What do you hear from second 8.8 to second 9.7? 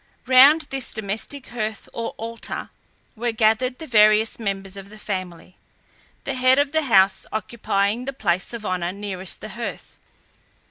nearest the